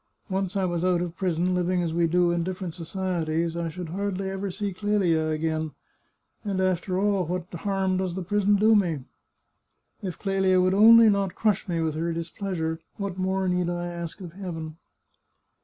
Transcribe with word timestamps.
Once 0.31 0.57
I 0.57 0.65
was 0.65 0.83
out 0.83 0.99
of 0.99 1.15
prison, 1.15 1.53
living 1.53 1.83
as 1.83 1.93
we 1.93 2.07
do 2.07 2.31
in 2.31 2.41
different 2.43 2.73
societies, 2.73 3.55
I 3.55 3.69
should 3.69 3.89
hardly 3.89 4.31
ever 4.31 4.49
see 4.49 4.73
Clelia 4.73 5.29
again. 5.29 5.73
And, 6.43 6.59
after 6.59 6.97
all, 6.99 7.27
what 7.27 7.53
harm 7.53 7.97
does 7.97 8.15
the 8.15 8.23
prison 8.23 8.55
do 8.55 8.75
me? 8.75 9.05
If 10.01 10.17
Clelia 10.17 10.59
would 10.59 10.73
only 10.73 11.07
not 11.07 11.35
crush 11.35 11.67
me 11.67 11.81
with 11.81 11.93
her 11.93 12.13
displeasure, 12.13 12.79
what 12.97 13.19
more 13.19 13.47
need 13.47 13.69
I 13.69 13.85
ask 13.85 14.19
of 14.21 14.33
Heaven 14.33 14.77